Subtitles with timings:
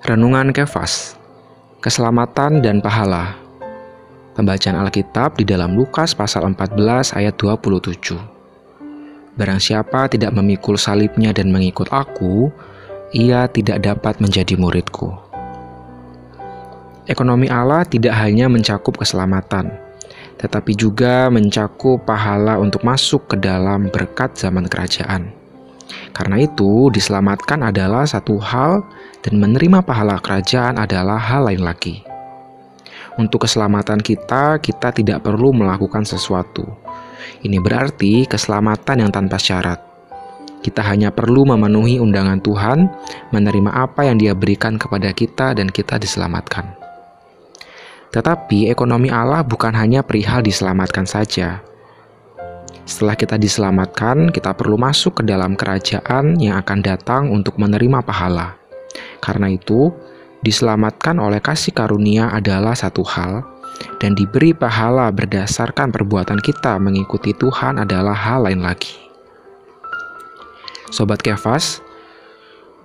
[0.00, 1.12] Renungan Kefas
[1.84, 3.36] Keselamatan dan Pahala
[4.32, 8.16] Pembacaan Alkitab di dalam Lukas pasal 14 ayat 27
[9.36, 12.48] Barang siapa tidak memikul salibnya dan mengikut aku,
[13.12, 15.12] ia tidak dapat menjadi muridku.
[17.04, 19.68] Ekonomi Allah tidak hanya mencakup keselamatan,
[20.40, 25.39] tetapi juga mencakup pahala untuk masuk ke dalam berkat zaman kerajaan.
[26.20, 28.84] Karena itu, diselamatkan adalah satu hal
[29.24, 32.04] dan menerima pahala kerajaan adalah hal lain lagi.
[33.16, 36.68] Untuk keselamatan kita, kita tidak perlu melakukan sesuatu.
[37.40, 39.80] Ini berarti keselamatan yang tanpa syarat.
[40.60, 42.92] Kita hanya perlu memenuhi undangan Tuhan,
[43.32, 46.76] menerima apa yang Dia berikan kepada kita, dan kita diselamatkan.
[48.12, 51.64] Tetapi ekonomi Allah bukan hanya perihal diselamatkan saja.
[52.88, 58.56] Setelah kita diselamatkan, kita perlu masuk ke dalam kerajaan yang akan datang untuk menerima pahala.
[59.20, 59.92] Karena itu,
[60.40, 63.44] diselamatkan oleh kasih karunia adalah satu hal,
[64.00, 68.96] dan diberi pahala berdasarkan perbuatan kita mengikuti Tuhan adalah hal lain lagi.
[70.90, 71.78] Sobat Kefas,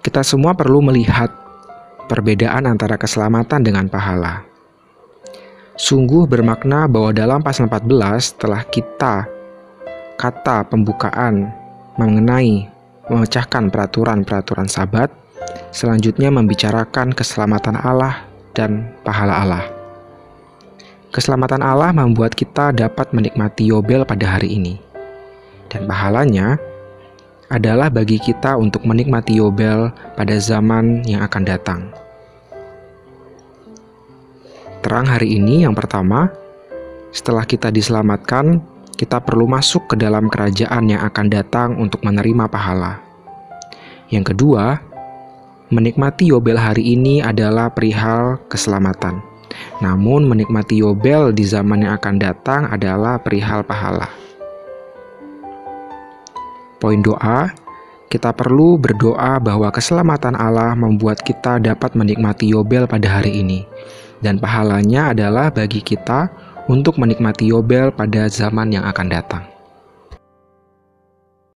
[0.00, 1.28] kita semua perlu melihat
[2.08, 4.48] perbedaan antara keselamatan dengan pahala.
[5.76, 9.39] Sungguh bermakna bahwa dalam pasal 14 telah kita
[10.20, 11.48] kata pembukaan
[11.96, 12.68] mengenai
[13.08, 15.08] memecahkan peraturan-peraturan sabat,
[15.72, 19.64] selanjutnya membicarakan keselamatan Allah dan pahala Allah.
[21.08, 24.76] Keselamatan Allah membuat kita dapat menikmati Yobel pada hari ini.
[25.72, 26.60] Dan pahalanya
[27.50, 31.80] adalah bagi kita untuk menikmati Yobel pada zaman yang akan datang.
[34.84, 36.30] Terang hari ini yang pertama,
[37.10, 38.62] setelah kita diselamatkan,
[39.00, 43.00] kita perlu masuk ke dalam kerajaan yang akan datang untuk menerima pahala.
[44.12, 44.76] Yang kedua,
[45.72, 49.24] menikmati Yobel hari ini adalah perihal keselamatan.
[49.80, 54.12] Namun menikmati Yobel di zaman yang akan datang adalah perihal pahala.
[56.76, 57.48] Poin doa,
[58.12, 63.64] kita perlu berdoa bahwa keselamatan Allah membuat kita dapat menikmati Yobel pada hari ini
[64.20, 66.28] dan pahalanya adalah bagi kita
[66.70, 69.59] untuk menikmati Yobel pada zaman yang akan datang.